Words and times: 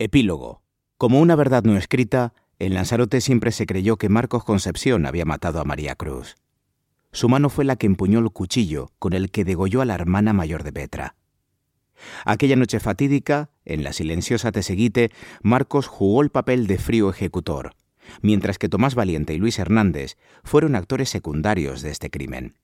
Epílogo. 0.00 0.60
Como 0.98 1.20
una 1.20 1.36
verdad 1.36 1.62
no 1.62 1.76
escrita, 1.76 2.34
en 2.58 2.74
Lanzarote 2.74 3.20
siempre 3.20 3.52
se 3.52 3.64
creyó 3.64 3.96
que 3.96 4.08
Marcos 4.08 4.42
Concepción 4.42 5.06
había 5.06 5.24
matado 5.24 5.60
a 5.60 5.64
María 5.64 5.94
Cruz. 5.94 6.34
Su 7.12 7.28
mano 7.28 7.48
fue 7.48 7.64
la 7.64 7.76
que 7.76 7.86
empuñó 7.86 8.18
el 8.18 8.30
cuchillo 8.30 8.90
con 8.98 9.12
el 9.12 9.30
que 9.30 9.44
degolló 9.44 9.82
a 9.82 9.84
la 9.84 9.94
hermana 9.94 10.32
mayor 10.32 10.64
de 10.64 10.72
Petra. 10.72 11.14
Aquella 12.24 12.56
noche 12.56 12.80
fatídica, 12.80 13.50
en 13.64 13.84
la 13.84 13.92
silenciosa 13.92 14.50
Teseguite, 14.50 15.12
Marcos 15.42 15.86
jugó 15.86 16.22
el 16.22 16.30
papel 16.30 16.66
de 16.66 16.78
frío 16.78 17.08
ejecutor, 17.08 17.76
mientras 18.20 18.58
que 18.58 18.68
Tomás 18.68 18.96
Valiente 18.96 19.32
y 19.32 19.38
Luis 19.38 19.60
Hernández 19.60 20.16
fueron 20.42 20.74
actores 20.74 21.08
secundarios 21.08 21.82
de 21.82 21.90
este 21.90 22.10
crimen. 22.10 22.54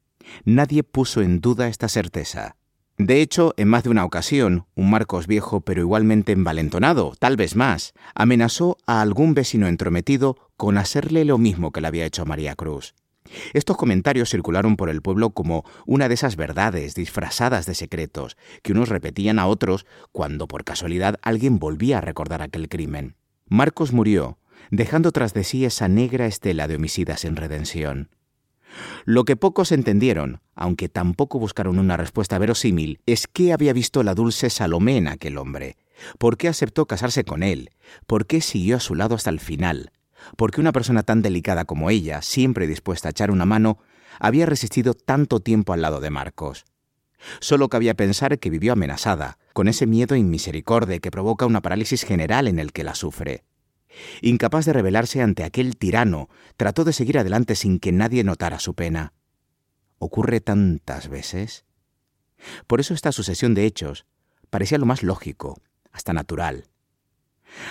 Nadie 0.44 0.82
puso 0.82 1.22
en 1.22 1.40
duda 1.40 1.68
esta 1.68 1.88
certeza. 1.88 2.56
De 3.00 3.22
hecho, 3.22 3.54
en 3.56 3.66
más 3.66 3.82
de 3.82 3.88
una 3.88 4.04
ocasión, 4.04 4.66
un 4.74 4.90
Marcos 4.90 5.26
viejo 5.26 5.62
pero 5.62 5.80
igualmente 5.80 6.32
envalentonado, 6.32 7.14
tal 7.18 7.36
vez 7.36 7.56
más, 7.56 7.94
amenazó 8.14 8.76
a 8.86 9.00
algún 9.00 9.32
vecino 9.32 9.68
entrometido 9.68 10.36
con 10.58 10.76
hacerle 10.76 11.24
lo 11.24 11.38
mismo 11.38 11.72
que 11.72 11.80
le 11.80 11.86
había 11.86 12.04
hecho 12.04 12.20
a 12.20 12.26
María 12.26 12.54
Cruz. 12.56 12.94
Estos 13.54 13.78
comentarios 13.78 14.28
circularon 14.28 14.76
por 14.76 14.90
el 14.90 15.00
pueblo 15.00 15.30
como 15.30 15.64
una 15.86 16.08
de 16.08 16.14
esas 16.14 16.36
verdades 16.36 16.94
disfrazadas 16.94 17.64
de 17.64 17.74
secretos 17.74 18.36
que 18.62 18.72
unos 18.72 18.90
repetían 18.90 19.38
a 19.38 19.46
otros 19.46 19.86
cuando 20.12 20.46
por 20.46 20.64
casualidad 20.64 21.16
alguien 21.22 21.58
volvía 21.58 21.98
a 21.98 22.02
recordar 22.02 22.42
aquel 22.42 22.68
crimen. 22.68 23.16
Marcos 23.48 23.94
murió, 23.94 24.36
dejando 24.70 25.10
tras 25.10 25.32
de 25.32 25.44
sí 25.44 25.64
esa 25.64 25.88
negra 25.88 26.26
estela 26.26 26.68
de 26.68 26.76
homicidas 26.76 27.24
en 27.24 27.36
redención. 27.36 28.10
Lo 29.04 29.24
que 29.24 29.36
pocos 29.36 29.72
entendieron, 29.72 30.40
aunque 30.54 30.88
tampoco 30.88 31.38
buscaron 31.38 31.78
una 31.78 31.96
respuesta 31.96 32.38
verosímil, 32.38 33.00
es 33.06 33.26
qué 33.26 33.52
había 33.52 33.72
visto 33.72 34.02
la 34.02 34.14
dulce 34.14 34.50
Salomé 34.50 34.96
en 34.96 35.08
aquel 35.08 35.38
hombre, 35.38 35.76
por 36.18 36.36
qué 36.36 36.48
aceptó 36.48 36.86
casarse 36.86 37.24
con 37.24 37.42
él, 37.42 37.70
por 38.06 38.26
qué 38.26 38.40
siguió 38.40 38.76
a 38.76 38.80
su 38.80 38.94
lado 38.94 39.14
hasta 39.14 39.30
el 39.30 39.40
final, 39.40 39.92
por 40.36 40.50
qué 40.50 40.60
una 40.60 40.72
persona 40.72 41.02
tan 41.02 41.22
delicada 41.22 41.64
como 41.64 41.90
ella, 41.90 42.22
siempre 42.22 42.66
dispuesta 42.66 43.08
a 43.08 43.10
echar 43.10 43.30
una 43.30 43.44
mano, 43.44 43.78
había 44.18 44.46
resistido 44.46 44.94
tanto 44.94 45.40
tiempo 45.40 45.72
al 45.72 45.82
lado 45.82 46.00
de 46.00 46.10
Marcos. 46.10 46.64
Solo 47.40 47.68
cabía 47.68 47.94
pensar 47.94 48.38
que 48.38 48.50
vivió 48.50 48.72
amenazada, 48.72 49.38
con 49.52 49.68
ese 49.68 49.86
miedo 49.86 50.16
inmisericordia 50.16 51.00
que 51.00 51.10
provoca 51.10 51.46
una 51.46 51.60
parálisis 51.60 52.04
general 52.04 52.48
en 52.48 52.58
el 52.58 52.72
que 52.72 52.84
la 52.84 52.94
sufre. 52.94 53.44
Incapaz 54.22 54.66
de 54.66 54.72
rebelarse 54.72 55.22
ante 55.22 55.44
aquel 55.44 55.76
tirano, 55.76 56.28
trató 56.56 56.84
de 56.84 56.92
seguir 56.92 57.18
adelante 57.18 57.54
sin 57.54 57.80
que 57.80 57.92
nadie 57.92 58.24
notara 58.24 58.58
su 58.58 58.74
pena. 58.74 59.12
¿Ocurre 59.98 60.40
tantas 60.40 61.08
veces? 61.08 61.64
Por 62.66 62.80
eso 62.80 62.94
esta 62.94 63.12
sucesión 63.12 63.54
de 63.54 63.66
hechos 63.66 64.06
parecía 64.48 64.78
lo 64.78 64.86
más 64.86 65.02
lógico, 65.02 65.60
hasta 65.92 66.12
natural. 66.12 66.64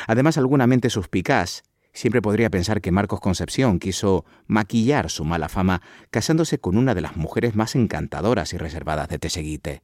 Además, 0.08 0.38
alguna 0.38 0.68
mente 0.68 0.90
suspicaz 0.90 1.64
siempre 1.94 2.22
podría 2.22 2.50
pensar 2.50 2.82
que 2.82 2.92
Marcos 2.92 3.20
Concepción 3.20 3.80
quiso 3.80 4.26
maquillar 4.48 5.10
su 5.10 5.26
mala 5.26 5.50
fama 5.50 5.82
casándose 6.12 6.60
con 6.60 6.78
una 6.78 6.94
de 6.94 7.02
las 7.02 7.16
mujeres 7.16 7.56
más 7.56 7.76
encantadoras 7.76 8.54
y 8.54 8.58
reservadas 8.58 9.08
de 9.10 9.20
Teseguite. 9.20 9.82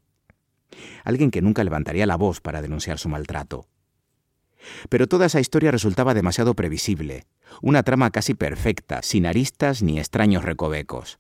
Alguien 1.04 1.32
que 1.32 1.42
nunca 1.42 1.64
levantaría 1.64 2.06
la 2.06 2.18
voz 2.18 2.42
para 2.42 2.62
denunciar 2.62 3.00
su 3.00 3.10
maltrato. 3.10 3.68
Pero 4.90 5.08
toda 5.08 5.28
esa 5.28 5.40
historia 5.40 5.72
resultaba 5.72 6.14
demasiado 6.14 6.56
previsible, 6.56 7.26
una 7.62 7.84
trama 7.84 8.12
casi 8.12 8.34
perfecta, 8.34 9.02
sin 9.02 9.26
aristas 9.26 9.82
ni 9.82 10.00
extraños 10.00 10.44
recovecos. 10.44 11.18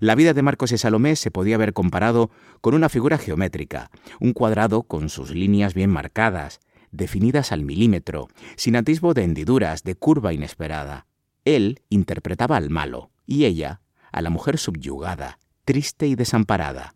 La 0.00 0.14
vida 0.14 0.34
de 0.34 0.42
Marcos 0.42 0.72
y 0.72 0.78
Salomé 0.78 1.16
se 1.16 1.30
podía 1.30 1.54
haber 1.54 1.72
comparado 1.72 2.30
con 2.60 2.74
una 2.74 2.88
figura 2.88 3.18
geométrica, 3.18 3.90
un 4.20 4.32
cuadrado 4.32 4.82
con 4.82 5.08
sus 5.08 5.30
líneas 5.30 5.74
bien 5.74 5.90
marcadas, 5.90 6.60
definidas 6.90 7.52
al 7.52 7.62
milímetro, 7.62 8.28
sin 8.56 8.76
atisbo 8.76 9.14
de 9.14 9.24
hendiduras, 9.24 9.84
de 9.84 9.94
curva 9.94 10.32
inesperada. 10.32 11.06
Él 11.44 11.82
interpretaba 11.88 12.56
al 12.56 12.70
malo, 12.70 13.10
y 13.26 13.44
ella 13.44 13.80
a 14.10 14.22
la 14.22 14.30
mujer 14.30 14.58
subyugada, 14.58 15.38
triste 15.64 16.06
y 16.06 16.14
desamparada. 16.14 16.94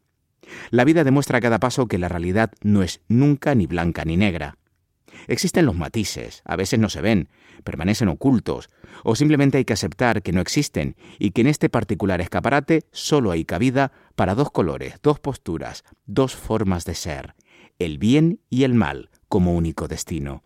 La 0.70 0.84
vida 0.84 1.04
demuestra 1.04 1.38
a 1.38 1.40
cada 1.40 1.60
paso 1.60 1.86
que 1.86 1.98
la 1.98 2.08
realidad 2.08 2.52
no 2.62 2.82
es 2.82 3.00
nunca 3.08 3.54
ni 3.54 3.66
blanca 3.66 4.04
ni 4.04 4.16
negra. 4.16 4.56
Existen 5.26 5.66
los 5.66 5.76
matices, 5.76 6.42
a 6.44 6.56
veces 6.56 6.78
no 6.78 6.88
se 6.88 7.00
ven, 7.00 7.28
permanecen 7.64 8.08
ocultos, 8.08 8.68
o 9.04 9.14
simplemente 9.14 9.58
hay 9.58 9.64
que 9.64 9.72
aceptar 9.72 10.22
que 10.22 10.32
no 10.32 10.40
existen 10.40 10.96
y 11.18 11.30
que 11.30 11.42
en 11.42 11.46
este 11.46 11.68
particular 11.68 12.20
escaparate 12.20 12.84
solo 12.92 13.30
hay 13.30 13.44
cabida 13.44 13.92
para 14.16 14.34
dos 14.34 14.50
colores, 14.50 14.94
dos 15.02 15.20
posturas, 15.20 15.84
dos 16.06 16.34
formas 16.34 16.84
de 16.84 16.94
ser, 16.94 17.34
el 17.78 17.98
bien 17.98 18.40
y 18.50 18.64
el 18.64 18.74
mal 18.74 19.10
como 19.28 19.54
único 19.54 19.88
destino. 19.88 20.42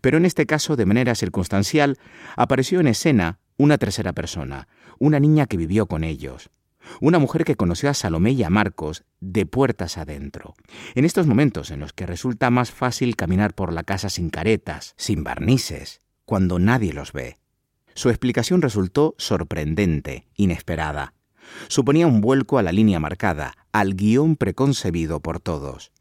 Pero 0.00 0.18
en 0.18 0.26
este 0.26 0.46
caso, 0.46 0.76
de 0.76 0.86
manera 0.86 1.14
circunstancial, 1.14 1.96
apareció 2.36 2.80
en 2.80 2.88
escena 2.88 3.38
una 3.56 3.78
tercera 3.78 4.12
persona, 4.12 4.68
una 4.98 5.20
niña 5.20 5.46
que 5.46 5.56
vivió 5.56 5.86
con 5.86 6.04
ellos 6.04 6.50
una 7.00 7.18
mujer 7.18 7.44
que 7.44 7.56
conoció 7.56 7.90
a 7.90 7.94
Salomé 7.94 8.32
y 8.32 8.44
Marcos 8.44 9.04
de 9.20 9.46
puertas 9.46 9.98
adentro. 9.98 10.54
En 10.94 11.04
estos 11.04 11.26
momentos 11.26 11.70
en 11.70 11.80
los 11.80 11.92
que 11.92 12.06
resulta 12.06 12.50
más 12.50 12.70
fácil 12.70 13.16
caminar 13.16 13.54
por 13.54 13.72
la 13.72 13.82
casa 13.82 14.08
sin 14.08 14.30
caretas, 14.30 14.94
sin 14.96 15.24
barnices, 15.24 16.00
cuando 16.24 16.58
nadie 16.58 16.92
los 16.92 17.12
ve. 17.12 17.36
Su 17.94 18.08
explicación 18.08 18.62
resultó 18.62 19.14
sorprendente, 19.18 20.28
inesperada. 20.34 21.14
Suponía 21.68 22.06
un 22.06 22.20
vuelco 22.20 22.58
a 22.58 22.62
la 22.62 22.72
línea 22.72 23.00
marcada, 23.00 23.56
al 23.72 23.94
guion 23.94 24.36
preconcebido 24.36 25.20
por 25.20 25.40
todos. 25.40 25.92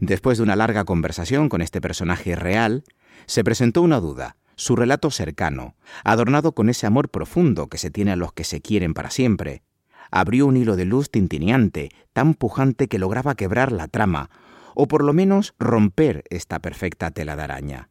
Después 0.00 0.38
de 0.38 0.44
una 0.44 0.56
larga 0.56 0.84
conversación 0.84 1.48
con 1.48 1.62
este 1.62 1.80
personaje 1.80 2.36
real, 2.36 2.84
se 3.26 3.42
presentó 3.42 3.82
una 3.82 4.00
duda, 4.00 4.36
su 4.56 4.76
relato 4.76 5.10
cercano, 5.10 5.76
adornado 6.04 6.52
con 6.52 6.68
ese 6.68 6.86
amor 6.86 7.08
profundo 7.08 7.68
que 7.68 7.78
se 7.78 7.90
tiene 7.90 8.12
a 8.12 8.16
los 8.16 8.32
que 8.32 8.44
se 8.44 8.60
quieren 8.60 8.94
para 8.94 9.10
siempre, 9.10 9.62
abrió 10.10 10.46
un 10.46 10.56
hilo 10.56 10.76
de 10.76 10.84
luz 10.84 11.10
tintineante, 11.10 11.90
tan 12.12 12.34
pujante 12.34 12.88
que 12.88 12.98
lograba 12.98 13.34
quebrar 13.34 13.72
la 13.72 13.88
trama, 13.88 14.30
o 14.74 14.88
por 14.88 15.04
lo 15.04 15.12
menos 15.12 15.54
romper 15.58 16.24
esta 16.30 16.58
perfecta 16.58 17.10
tela 17.10 17.36
de 17.36 17.42
araña. 17.42 17.90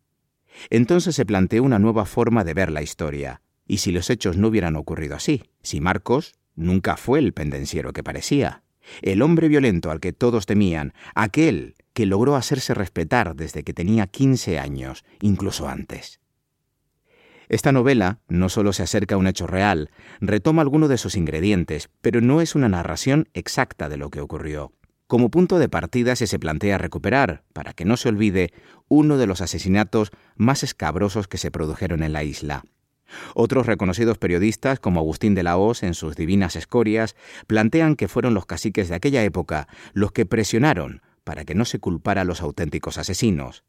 Entonces 0.70 1.16
se 1.16 1.26
planteó 1.26 1.64
una 1.64 1.80
nueva 1.80 2.06
forma 2.06 2.44
de 2.44 2.54
ver 2.54 2.72
la 2.72 2.82
historia. 2.82 3.42
¿Y 3.66 3.78
si 3.78 3.92
los 3.92 4.10
hechos 4.10 4.38
no 4.38 4.50
hubieran 4.50 4.76
ocurrido 4.76 5.16
así? 5.16 5.44
Si 5.62 5.80
Marcos 5.82 6.34
nunca 6.56 6.98
fue 6.98 7.20
el 7.20 7.34
pendenciero 7.34 7.94
que 7.94 8.04
parecía, 8.04 8.64
el 9.02 9.22
hombre 9.22 9.48
violento 9.48 9.92
al 9.92 10.00
que 10.00 10.14
todos 10.14 10.46
temían, 10.46 10.94
aquel 11.16 11.76
que 11.94 12.06
logró 12.06 12.36
hacerse 12.36 12.74
respetar 12.74 13.36
desde 13.36 13.64
que 13.64 13.74
tenía 13.74 14.08
15 14.08 14.60
años, 14.60 15.06
incluso 15.22 15.68
antes. 15.68 16.20
Esta 17.50 17.72
novela 17.72 18.20
no 18.28 18.50
solo 18.50 18.74
se 18.74 18.84
acerca 18.84 19.16
a 19.16 19.18
un 19.18 19.28
hecho 19.28 19.48
real, 19.48 19.90
retoma 20.22 20.62
alguno 20.62 20.88
de 20.88 20.98
sus 20.98 21.16
ingredientes, 21.16 21.90
pero 22.02 22.22
no 22.22 22.42
es 22.42 22.56
una 22.56 22.70
narración 22.70 23.30
exacta 23.34 23.90
de 23.90 23.98
lo 23.98 24.10
que 24.10 24.22
ocurrió. 24.22 24.72
Como 25.08 25.30
punto 25.30 25.60
de 25.60 25.70
partida 25.70 26.16
se 26.16 26.28
se 26.28 26.40
plantea 26.40 26.78
recuperar, 26.78 27.44
para 27.54 27.74
que 27.74 27.86
no 27.86 27.98
se 27.98 28.10
olvide, 28.10 28.54
uno 28.88 29.18
de 29.18 29.28
los 29.28 29.42
asesinatos 29.42 30.12
más 30.36 30.64
escabrosos 30.64 31.28
que 31.28 31.38
se 31.38 31.52
produjeron 31.52 32.02
en 32.04 32.14
la 32.14 32.24
isla. 32.24 32.64
Otros 33.36 33.68
reconocidos 33.68 34.18
periodistas, 34.18 34.80
como 34.80 35.00
Agustín 35.00 35.36
de 35.36 35.44
la 35.44 35.58
Hoz 35.58 35.84
en 35.84 35.94
sus 35.94 36.16
Divinas 36.16 36.56
Escorias, 36.56 37.16
plantean 37.48 37.96
que 37.96 38.08
fueron 38.08 38.34
los 38.34 38.46
caciques 38.46 38.90
de 38.90 38.96
aquella 38.96 39.24
época 39.24 39.68
los 39.94 40.12
que 40.12 40.26
presionaron 40.26 41.02
para 41.24 41.46
que 41.46 41.56
no 41.56 41.66
se 41.66 41.80
culpara 41.80 42.22
a 42.22 42.26
los 42.26 42.42
auténticos 42.42 42.98
asesinos. 42.98 43.64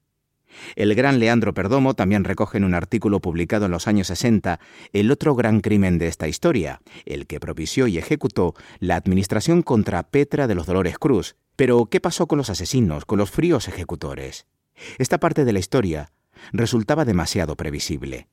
El 0.76 0.94
gran 0.94 1.18
Leandro 1.18 1.54
Perdomo 1.54 1.94
también 1.94 2.24
recoge 2.24 2.58
en 2.58 2.64
un 2.64 2.74
artículo 2.74 3.20
publicado 3.20 3.66
en 3.66 3.72
los 3.72 3.88
años 3.88 4.06
60 4.08 4.60
el 4.92 5.10
otro 5.10 5.34
gran 5.34 5.60
crimen 5.60 5.98
de 5.98 6.06
esta 6.06 6.28
historia, 6.28 6.80
el 7.04 7.26
que 7.26 7.40
propició 7.40 7.86
y 7.86 7.98
ejecutó 7.98 8.54
la 8.78 8.96
administración 8.96 9.62
contra 9.62 10.02
Petra 10.04 10.46
de 10.46 10.54
los 10.54 10.66
Dolores 10.66 10.98
Cruz. 10.98 11.36
Pero, 11.56 11.86
¿qué 11.86 12.00
pasó 12.00 12.26
con 12.26 12.38
los 12.38 12.50
asesinos, 12.50 13.04
con 13.04 13.18
los 13.18 13.30
fríos 13.30 13.68
ejecutores? 13.68 14.46
Esta 14.98 15.18
parte 15.18 15.44
de 15.44 15.52
la 15.52 15.58
historia 15.58 16.10
resultaba 16.52 17.04
demasiado 17.04 17.56
previsible. 17.56 18.28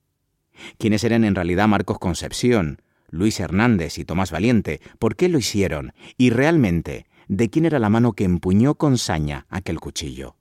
¿Quiénes 0.77 1.03
eran 1.03 1.23
en 1.23 1.35
realidad 1.35 1.67
Marcos 1.67 1.99
Concepción, 1.99 2.81
Luis 3.09 3.39
Hernández 3.39 3.97
y 3.97 4.05
Tomás 4.05 4.31
Valiente? 4.31 4.81
¿Por 4.99 5.15
qué 5.15 5.29
lo 5.29 5.37
hicieron? 5.37 5.93
Y 6.17 6.29
realmente, 6.29 7.05
¿de 7.27 7.49
quién 7.49 7.65
era 7.65 7.79
la 7.79 7.89
mano 7.89 8.13
que 8.13 8.23
empuñó 8.23 8.75
con 8.75 8.97
saña 8.97 9.45
aquel 9.49 9.79
cuchillo? 9.79 10.35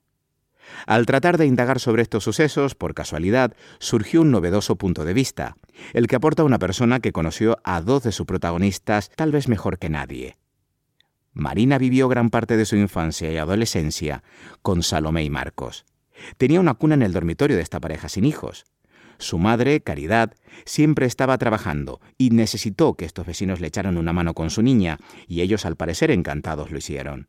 Al 0.85 1.05
tratar 1.05 1.37
de 1.37 1.45
indagar 1.45 1.79
sobre 1.79 2.01
estos 2.01 2.23
sucesos, 2.23 2.75
por 2.75 2.93
casualidad, 2.93 3.53
surgió 3.79 4.21
un 4.21 4.31
novedoso 4.31 4.75
punto 4.75 5.05
de 5.05 5.13
vista, 5.13 5.55
el 5.93 6.07
que 6.07 6.15
aporta 6.15 6.43
una 6.43 6.59
persona 6.59 6.99
que 6.99 7.11
conoció 7.11 7.57
a 7.63 7.81
dos 7.81 8.03
de 8.03 8.11
sus 8.11 8.25
protagonistas 8.25 9.09
tal 9.15 9.31
vez 9.31 9.47
mejor 9.47 9.79
que 9.79 9.89
nadie. 9.89 10.37
Marina 11.33 11.77
vivió 11.77 12.09
gran 12.09 12.29
parte 12.29 12.57
de 12.57 12.65
su 12.65 12.75
infancia 12.75 13.31
y 13.31 13.37
adolescencia 13.37 14.23
con 14.61 14.83
Salomé 14.83 15.23
y 15.23 15.29
Marcos. 15.29 15.85
Tenía 16.37 16.59
una 16.59 16.73
cuna 16.73 16.95
en 16.95 17.03
el 17.03 17.13
dormitorio 17.13 17.55
de 17.55 17.63
esta 17.63 17.79
pareja 17.79 18.09
sin 18.09 18.25
hijos. 18.25 18.65
Su 19.17 19.37
madre, 19.37 19.81
Caridad, 19.81 20.33
siempre 20.65 21.05
estaba 21.05 21.37
trabajando 21.37 22.01
y 22.17 22.31
necesitó 22.31 22.95
que 22.95 23.05
estos 23.05 23.25
vecinos 23.25 23.61
le 23.61 23.67
echaran 23.67 23.97
una 23.97 24.13
mano 24.13 24.33
con 24.33 24.49
su 24.49 24.61
niña, 24.61 24.97
y 25.27 25.41
ellos 25.41 25.65
al 25.65 25.75
parecer 25.75 26.11
encantados 26.11 26.71
lo 26.71 26.79
hicieron. 26.79 27.27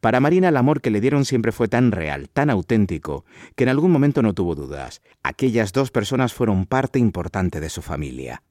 Para 0.00 0.20
Marina 0.20 0.48
el 0.48 0.56
amor 0.56 0.80
que 0.80 0.90
le 0.90 1.00
dieron 1.00 1.24
siempre 1.24 1.52
fue 1.52 1.68
tan 1.68 1.92
real, 1.92 2.28
tan 2.28 2.50
auténtico, 2.50 3.24
que 3.56 3.64
en 3.64 3.70
algún 3.70 3.90
momento 3.90 4.22
no 4.22 4.34
tuvo 4.34 4.54
dudas. 4.54 5.02
Aquellas 5.22 5.72
dos 5.72 5.90
personas 5.90 6.32
fueron 6.32 6.66
parte 6.66 6.98
importante 6.98 7.60
de 7.60 7.70
su 7.70 7.82
familia. 7.82 8.42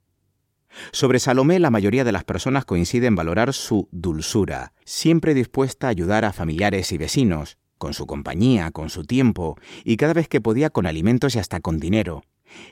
Sobre 0.91 1.19
Salomé 1.19 1.59
la 1.59 1.69
mayoría 1.69 2.03
de 2.03 2.11
las 2.11 2.23
personas 2.23 2.65
coinciden 2.65 3.09
en 3.09 3.15
valorar 3.15 3.53
su 3.53 3.87
dulzura, 3.91 4.73
siempre 4.85 5.33
dispuesta 5.33 5.87
a 5.87 5.91
ayudar 5.91 6.25
a 6.25 6.33
familiares 6.33 6.91
y 6.91 6.97
vecinos, 6.97 7.57
con 7.77 7.93
su 7.93 8.07
compañía, 8.07 8.71
con 8.71 8.89
su 8.89 9.03
tiempo, 9.03 9.57
y 9.83 9.97
cada 9.97 10.13
vez 10.13 10.27
que 10.27 10.41
podía 10.41 10.69
con 10.71 10.87
alimentos 10.87 11.35
y 11.35 11.39
hasta 11.39 11.59
con 11.59 11.79
dinero 11.79 12.23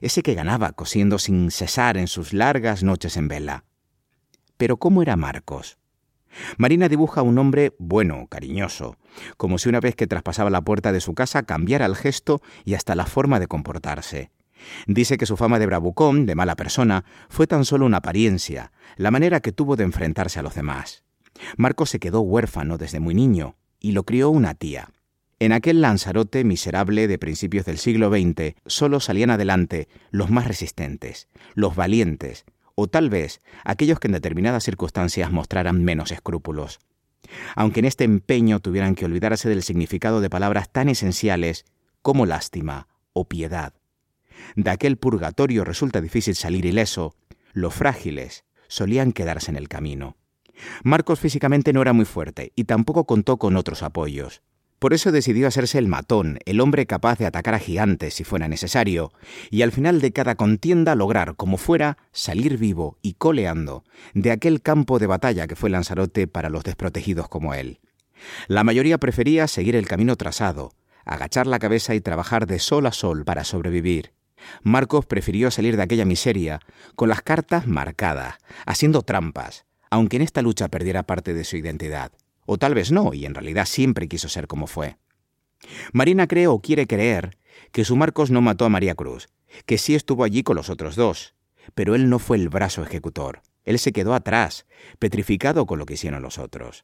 ese 0.01 0.23
que 0.23 0.33
ganaba 0.33 0.73
cosiendo 0.73 1.19
sin 1.19 1.51
cesar 1.51 1.97
en 1.97 2.07
sus 2.07 2.33
largas 2.33 2.83
noches 2.83 3.17
en 3.17 3.27
vela. 3.27 3.65
Pero 4.57 4.77
¿cómo 4.77 5.01
era 5.01 5.15
Marcos? 5.15 5.77
Marina 6.57 6.89
dibuja 6.89 7.21
a 7.21 7.23
un 7.23 7.37
hombre 7.37 7.73
bueno, 7.77 8.27
cariñoso, 8.29 8.97
como 9.37 9.57
si 9.57 9.69
una 9.69 9.79
vez 9.79 9.95
que 9.95 10.07
traspasaba 10.07 10.49
la 10.49 10.61
puerta 10.61 10.91
de 10.91 11.01
su 11.01 11.13
casa 11.13 11.43
cambiara 11.43 11.85
el 11.85 11.95
gesto 11.95 12.41
y 12.65 12.73
hasta 12.73 12.95
la 12.95 13.05
forma 13.05 13.39
de 13.39 13.47
comportarse. 13.47 14.31
Dice 14.87 15.17
que 15.17 15.25
su 15.25 15.37
fama 15.37 15.59
de 15.59 15.65
bravucón, 15.65 16.25
de 16.25 16.35
mala 16.35 16.55
persona, 16.55 17.03
fue 17.29 17.47
tan 17.47 17.65
solo 17.65 17.85
una 17.85 17.97
apariencia, 17.97 18.71
la 18.95 19.11
manera 19.11 19.39
que 19.39 19.51
tuvo 19.51 19.75
de 19.75 19.83
enfrentarse 19.83 20.39
a 20.39 20.43
los 20.43 20.55
demás. 20.55 21.03
Marcos 21.57 21.89
se 21.89 21.99
quedó 21.99 22.21
huérfano 22.21 22.77
desde 22.77 22.99
muy 22.99 23.15
niño 23.15 23.55
y 23.79 23.93
lo 23.93 24.03
crió 24.03 24.29
una 24.29 24.53
tía. 24.53 24.89
En 25.39 25.53
aquel 25.53 25.81
Lanzarote 25.81 26.43
miserable 26.43 27.07
de 27.07 27.17
principios 27.17 27.65
del 27.65 27.79
siglo 27.79 28.11
XX 28.11 28.53
solo 28.67 28.99
salían 28.99 29.31
adelante 29.31 29.87
los 30.11 30.29
más 30.29 30.47
resistentes, 30.47 31.27
los 31.55 31.75
valientes, 31.75 32.45
o 32.81 32.87
tal 32.87 33.09
vez 33.09 33.41
aquellos 33.63 33.99
que 33.99 34.07
en 34.07 34.13
determinadas 34.13 34.63
circunstancias 34.63 35.31
mostraran 35.31 35.83
menos 35.83 36.11
escrúpulos. 36.11 36.79
Aunque 37.55 37.79
en 37.79 37.85
este 37.85 38.03
empeño 38.03 38.59
tuvieran 38.59 38.95
que 38.95 39.05
olvidarse 39.05 39.47
del 39.47 39.63
significado 39.63 40.19
de 40.19 40.29
palabras 40.29 40.71
tan 40.71 40.89
esenciales 40.89 41.65
como 42.01 42.25
lástima 42.25 42.87
o 43.13 43.27
piedad. 43.27 43.73
De 44.55 44.71
aquel 44.71 44.97
purgatorio 44.97 45.63
resulta 45.63 46.01
difícil 46.01 46.35
salir 46.35 46.65
ileso, 46.65 47.15
los 47.53 47.73
frágiles 47.73 48.45
solían 48.67 49.11
quedarse 49.11 49.51
en 49.51 49.57
el 49.57 49.67
camino. 49.67 50.17
Marcos 50.83 51.19
físicamente 51.19 51.73
no 51.73 51.81
era 51.81 51.93
muy 51.93 52.05
fuerte 52.05 52.51
y 52.55 52.63
tampoco 52.63 53.05
contó 53.05 53.37
con 53.37 53.55
otros 53.57 53.83
apoyos. 53.83 54.41
Por 54.81 54.95
eso 54.95 55.11
decidió 55.11 55.47
hacerse 55.47 55.77
el 55.77 55.87
matón, 55.87 56.39
el 56.45 56.59
hombre 56.59 56.87
capaz 56.87 57.19
de 57.19 57.27
atacar 57.27 57.53
a 57.53 57.59
gigantes 57.59 58.15
si 58.15 58.23
fuera 58.23 58.47
necesario, 58.47 59.13
y 59.51 59.61
al 59.61 59.71
final 59.71 60.01
de 60.01 60.11
cada 60.11 60.33
contienda 60.33 60.95
lograr, 60.95 61.35
como 61.35 61.57
fuera, 61.57 61.99
salir 62.11 62.57
vivo 62.57 62.97
y 63.03 63.13
coleando 63.13 63.83
de 64.15 64.31
aquel 64.31 64.63
campo 64.63 64.97
de 64.97 65.05
batalla 65.05 65.45
que 65.45 65.55
fue 65.55 65.69
Lanzarote 65.69 66.25
para 66.25 66.49
los 66.49 66.63
desprotegidos 66.63 67.29
como 67.29 67.53
él. 67.53 67.79
La 68.47 68.63
mayoría 68.63 68.97
prefería 68.97 69.47
seguir 69.47 69.75
el 69.75 69.87
camino 69.87 70.15
trazado, 70.15 70.71
agachar 71.05 71.45
la 71.45 71.59
cabeza 71.59 71.93
y 71.93 72.01
trabajar 72.01 72.47
de 72.47 72.57
sol 72.57 72.87
a 72.87 72.91
sol 72.91 73.23
para 73.23 73.43
sobrevivir. 73.43 74.13
Marcos 74.63 75.05
prefirió 75.05 75.51
salir 75.51 75.77
de 75.77 75.83
aquella 75.83 76.05
miseria 76.05 76.59
con 76.95 77.07
las 77.07 77.21
cartas 77.21 77.67
marcadas, 77.67 78.39
haciendo 78.65 79.03
trampas, 79.03 79.65
aunque 79.91 80.15
en 80.15 80.23
esta 80.23 80.41
lucha 80.41 80.69
perdiera 80.69 81.03
parte 81.03 81.35
de 81.35 81.43
su 81.43 81.55
identidad. 81.55 82.11
O 82.53 82.57
tal 82.57 82.73
vez 82.73 82.91
no, 82.91 83.13
y 83.13 83.25
en 83.25 83.33
realidad 83.33 83.65
siempre 83.65 84.09
quiso 84.09 84.27
ser 84.27 84.45
como 84.45 84.67
fue. 84.67 84.97
Marina 85.93 86.27
cree 86.27 86.47
o 86.47 86.59
quiere 86.59 86.85
creer 86.85 87.37
que 87.71 87.85
su 87.85 87.95
Marcos 87.95 88.29
no 88.29 88.41
mató 88.41 88.65
a 88.65 88.69
María 88.69 88.93
Cruz, 88.93 89.29
que 89.65 89.77
sí 89.77 89.95
estuvo 89.95 90.25
allí 90.25 90.43
con 90.43 90.57
los 90.57 90.69
otros 90.69 90.97
dos, 90.97 91.33
pero 91.75 91.95
él 91.95 92.09
no 92.09 92.19
fue 92.19 92.35
el 92.35 92.49
brazo 92.49 92.83
ejecutor. 92.83 93.41
Él 93.63 93.79
se 93.79 93.93
quedó 93.93 94.13
atrás, 94.13 94.65
petrificado 94.99 95.65
con 95.65 95.79
lo 95.79 95.85
que 95.85 95.93
hicieron 95.93 96.23
los 96.23 96.39
otros. 96.39 96.83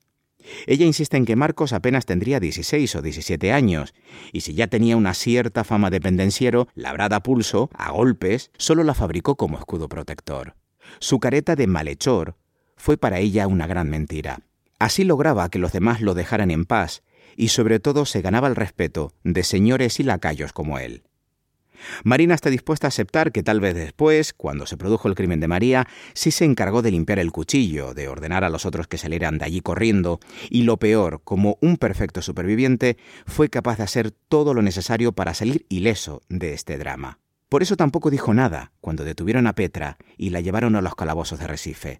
Ella 0.68 0.86
insiste 0.86 1.18
en 1.18 1.26
que 1.26 1.36
Marcos 1.36 1.74
apenas 1.74 2.06
tendría 2.06 2.40
16 2.40 2.96
o 2.96 3.02
17 3.02 3.52
años, 3.52 3.94
y 4.32 4.40
si 4.40 4.54
ya 4.54 4.68
tenía 4.68 4.96
una 4.96 5.14
cierta 5.14 5.66
fama 5.66 5.90
de 5.90 6.00
pendenciero, 6.00 6.70
labrada 6.76 7.18
a 7.18 7.24
pulso, 7.24 7.70
a 7.74 7.92
golpes, 7.92 8.52
solo 8.58 8.86
la 8.86 8.94
fabricó 8.94 9.36
como 9.36 9.58
escudo 9.58 9.90
protector. 9.90 10.56
Su 11.00 11.20
careta 11.20 11.58
de 11.58 11.68
malhechor 11.68 12.38
fue 12.78 12.96
para 12.96 13.20
ella 13.20 13.48
una 13.48 13.68
gran 13.68 13.90
mentira. 13.90 14.47
Así 14.80 15.04
lograba 15.04 15.50
que 15.50 15.60
los 15.60 15.72
demás 15.72 16.02
lo 16.02 16.14
dejaran 16.14 16.52
en 16.52 16.66
paz 16.66 17.04
y 17.36 17.50
sobre 17.50 17.80
todo 17.80 18.06
se 18.06 18.22
ganaba 18.22 18.48
el 18.48 18.56
respeto 18.56 19.14
de 19.24 19.44
señores 19.44 20.00
y 20.00 20.04
lacayos 20.04 20.54
como 20.54 20.80
él. 20.80 21.04
Marina 22.04 22.34
está 22.34 22.50
dispuesta 22.50 22.88
a 22.88 22.90
aceptar 22.90 23.32
que 23.32 23.44
tal 23.44 23.60
vez 23.60 23.76
después, 23.76 24.34
cuando 24.34 24.66
se 24.66 24.78
produjo 24.78 25.08
el 25.08 25.16
crimen 25.16 25.40
de 25.40 25.48
María, 25.48 25.88
sí 26.14 26.32
se 26.32 26.46
encargó 26.46 26.82
de 26.82 26.92
limpiar 26.92 27.20
el 27.20 27.32
cuchillo, 27.32 27.94
de 27.94 28.08
ordenar 28.08 28.44
a 28.44 28.50
los 28.50 28.66
otros 28.66 28.88
que 28.88 28.98
salieran 28.98 29.38
de 29.38 29.46
allí 29.46 29.62
corriendo, 29.62 30.20
y 30.50 30.64
lo 30.64 30.78
peor, 30.78 31.22
como 31.24 31.58
un 31.62 31.78
perfecto 31.78 32.22
superviviente, 32.22 32.98
fue 33.26 33.50
capaz 33.50 33.78
de 33.78 33.84
hacer 33.84 34.12
todo 34.12 34.54
lo 34.54 34.62
necesario 34.62 35.12
para 35.12 35.34
salir 35.34 35.66
ileso 35.70 36.22
de 36.30 36.54
este 36.54 36.78
drama. 36.78 37.20
Por 37.50 37.62
eso 37.62 37.78
tampoco 37.78 38.10
dijo 38.10 38.34
nada 38.34 38.74
cuando 38.82 39.04
detuvieron 39.06 39.48
a 39.48 39.54
Petra 39.54 39.98
y 40.18 40.32
la 40.32 40.42
llevaron 40.42 40.76
a 40.76 40.82
los 40.82 40.96
calabozos 40.96 41.40
de 41.40 41.48
Recife. 41.48 42.00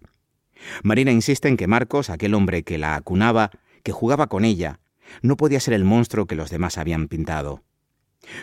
Marina 0.82 1.12
insiste 1.12 1.48
en 1.48 1.56
que 1.56 1.66
Marcos, 1.66 2.10
aquel 2.10 2.34
hombre 2.34 2.62
que 2.62 2.78
la 2.78 2.94
acunaba, 2.94 3.50
que 3.82 3.92
jugaba 3.92 4.28
con 4.28 4.44
ella, 4.44 4.80
no 5.22 5.36
podía 5.36 5.60
ser 5.60 5.74
el 5.74 5.84
monstruo 5.84 6.26
que 6.26 6.34
los 6.34 6.50
demás 6.50 6.78
habían 6.78 7.08
pintado. 7.08 7.62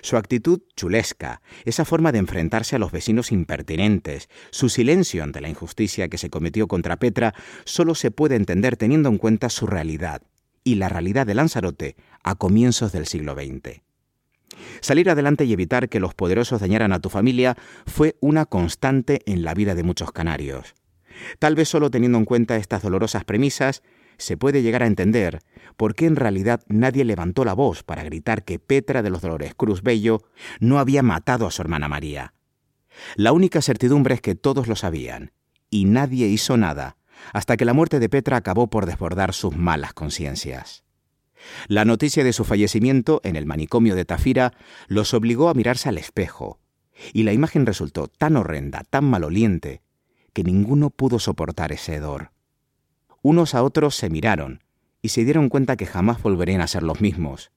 Su 0.02 0.18
actitud 0.18 0.62
chulesca, 0.76 1.42
esa 1.66 1.86
forma 1.86 2.12
de 2.12 2.20
enfrentarse 2.20 2.76
a 2.76 2.80
los 2.80 2.92
vecinos 2.92 3.32
impertinentes, 3.32 4.30
su 4.50 4.70
silencio 4.70 5.24
ante 5.24 5.42
la 5.42 5.50
injusticia 5.50 6.08
que 6.08 6.18
se 6.18 6.30
cometió 6.30 6.68
contra 6.68 6.98
Petra, 6.98 7.34
solo 7.66 7.94
se 7.94 8.12
puede 8.12 8.36
entender 8.36 8.78
teniendo 8.78 9.10
en 9.10 9.18
cuenta 9.18 9.50
su 9.50 9.68
realidad 9.68 10.22
y 10.64 10.76
la 10.76 10.90
realidad 10.90 11.28
de 11.28 11.36
Lanzarote 11.36 11.96
a 12.24 12.36
comienzos 12.36 12.92
del 12.92 13.06
siglo 13.06 13.36
XX. 13.36 13.82
Salir 14.80 15.10
adelante 15.10 15.46
y 15.46 15.54
evitar 15.54 15.90
que 15.90 16.00
los 16.00 16.14
poderosos 16.14 16.62
dañaran 16.62 16.94
a 16.94 17.00
tu 17.00 17.10
familia 17.10 17.58
fue 17.86 18.16
una 18.22 18.46
constante 18.46 19.22
en 19.26 19.44
la 19.44 19.54
vida 19.54 19.76
de 19.76 19.84
muchos 19.84 20.12
canarios. 20.12 20.74
Tal 21.40 21.56
vez 21.56 21.70
solo 21.70 21.90
teniendo 21.90 22.18
en 22.18 22.26
cuenta 22.26 22.56
estas 22.56 22.82
dolorosas 22.82 23.24
premisas, 23.24 23.84
se 24.18 24.38
puede 24.38 24.62
llegar 24.62 24.84
a 24.84 24.88
entender 24.88 25.42
por 25.78 25.96
qué 25.96 26.06
en 26.06 26.16
realidad 26.16 26.64
nadie 26.68 27.04
levantó 27.04 27.44
la 27.44 27.54
voz 27.54 27.84
para 27.84 28.04
gritar 28.04 28.44
que 28.44 28.60
Petra 28.60 29.02
de 29.02 29.10
los 29.10 29.22
Dolores 29.22 29.54
Cruz 29.56 29.82
Bello 29.82 30.22
no 30.60 30.80
había 30.80 31.04
matado 31.04 31.48
a 31.48 31.52
su 31.52 31.62
hermana 31.62 31.88
María. 31.88 32.34
La 33.16 33.34
única 33.34 33.62
certidumbre 33.62 34.16
es 34.16 34.22
que 34.22 34.36
todos 34.36 34.68
lo 34.68 34.76
sabían, 34.76 35.32
y 35.70 35.86
nadie 35.86 36.28
hizo 36.28 36.56
nada, 36.56 36.98
hasta 37.34 37.58
que 37.58 37.66
la 37.66 37.74
muerte 37.74 38.00
de 38.00 38.10
Petra 38.10 38.38
acabó 38.38 38.70
por 38.70 38.86
desbordar 38.86 39.34
sus 39.34 39.56
malas 39.56 39.94
conciencias. 39.94 40.84
La 41.68 41.86
noticia 41.86 42.24
de 42.24 42.34
su 42.34 42.44
fallecimiento 42.44 43.22
en 43.24 43.36
el 43.36 43.46
manicomio 43.46 43.96
de 43.96 44.06
Tafira 44.06 44.54
los 44.88 45.14
obligó 45.14 45.50
a 45.50 45.54
mirarse 45.54 45.90
al 45.90 45.98
espejo, 45.98 46.60
y 47.14 47.24
la 47.24 47.34
imagen 47.34 47.66
resultó 47.66 48.08
tan 48.08 48.38
horrenda, 48.38 48.84
tan 48.90 49.04
maloliente, 49.06 49.82
que 50.36 50.44
ninguno 50.44 50.90
pudo 50.90 51.18
soportar 51.18 51.72
ese 51.72 51.96
hedor. 51.96 52.32
Unos 53.22 53.56
a 53.56 53.64
otros 53.64 53.96
se 53.96 54.10
miraron 54.10 54.62
y 55.02 55.10
se 55.10 55.24
dieron 55.24 55.48
cuenta 55.48 55.78
que 55.78 55.86
jamás 55.86 56.22
volverían 56.22 56.60
a 56.60 56.68
ser 56.68 56.84
los 56.84 57.00
mismos. 57.00 57.52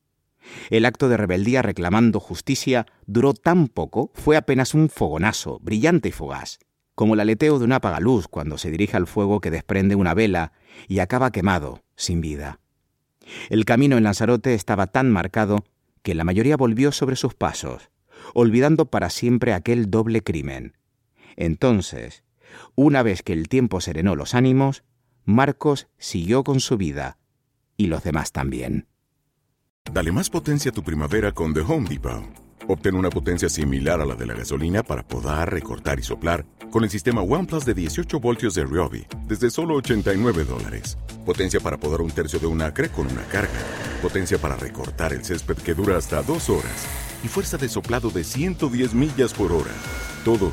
El 0.70 0.84
acto 0.84 1.08
de 1.08 1.16
rebeldía 1.16 1.60
reclamando 1.60 2.20
justicia 2.20 2.86
duró 3.04 3.34
tan 3.34 3.66
poco, 3.66 4.12
fue 4.14 4.36
apenas 4.36 4.74
un 4.74 4.88
fogonazo, 4.90 5.58
brillante 5.58 6.10
y 6.10 6.12
fugaz, 6.12 6.60
como 6.94 7.14
el 7.14 7.20
aleteo 7.20 7.58
de 7.58 7.64
una 7.64 7.76
apagaluz 7.76 8.28
cuando 8.28 8.58
se 8.58 8.70
dirige 8.70 8.96
al 8.96 9.08
fuego 9.08 9.40
que 9.40 9.50
desprende 9.50 9.96
una 9.96 10.14
vela 10.14 10.52
y 10.86 11.00
acaba 11.00 11.32
quemado, 11.32 11.82
sin 11.96 12.20
vida. 12.20 12.60
El 13.50 13.64
camino 13.64 13.96
en 13.96 14.04
Lanzarote 14.04 14.54
estaba 14.54 14.86
tan 14.86 15.10
marcado 15.10 15.64
que 16.02 16.14
la 16.14 16.22
mayoría 16.22 16.56
volvió 16.56 16.92
sobre 16.92 17.16
sus 17.16 17.34
pasos, 17.34 17.90
olvidando 18.34 18.86
para 18.86 19.10
siempre 19.10 19.52
aquel 19.52 19.90
doble 19.90 20.22
crimen. 20.22 20.76
Entonces, 21.34 22.22
una 22.74 23.02
vez 23.02 23.22
que 23.22 23.32
el 23.32 23.48
tiempo 23.48 23.80
serenó 23.80 24.16
los 24.16 24.34
ánimos, 24.34 24.84
Marcos 25.24 25.88
siguió 25.98 26.44
con 26.44 26.60
su 26.60 26.76
vida 26.76 27.18
y 27.76 27.86
los 27.86 28.02
demás 28.02 28.32
también. 28.32 28.88
Dale 29.92 30.12
más 30.12 30.30
potencia 30.30 30.70
a 30.70 30.74
tu 30.74 30.82
primavera 30.82 31.32
con 31.32 31.54
The 31.54 31.60
Home 31.60 31.88
Depot. 31.88 32.24
Obtén 32.66 32.94
una 32.94 33.08
potencia 33.08 33.48
similar 33.48 34.00
a 34.00 34.04
la 34.04 34.14
de 34.14 34.26
la 34.26 34.34
gasolina 34.34 34.82
para 34.82 35.06
poder 35.06 35.48
recortar 35.48 35.98
y 35.98 36.02
soplar 36.02 36.44
con 36.70 36.84
el 36.84 36.90
sistema 36.90 37.22
OnePlus 37.22 37.64
de 37.64 37.72
18 37.72 38.20
voltios 38.20 38.54
de 38.54 38.64
Ryobi 38.64 39.06
desde 39.26 39.48
solo 39.48 39.76
89 39.76 40.44
dólares. 40.44 40.98
Potencia 41.24 41.60
para 41.60 41.78
podar 41.78 42.02
un 42.02 42.10
tercio 42.10 42.38
de 42.38 42.46
un 42.46 42.60
acre 42.60 42.90
con 42.90 43.06
una 43.06 43.22
carga 43.24 43.88
potencia 43.98 44.38
para 44.38 44.56
recortar 44.56 45.12
el 45.12 45.24
césped 45.24 45.56
que 45.56 45.74
dura 45.74 45.96
hasta 45.96 46.22
dos 46.22 46.48
horas 46.48 46.86
y 47.24 47.28
fuerza 47.28 47.56
de 47.56 47.68
soplado 47.68 48.10
de 48.10 48.24
110 48.24 48.94
millas 48.94 49.34
por 49.34 49.52
hora. 49.52 49.72
Todo 50.24 50.52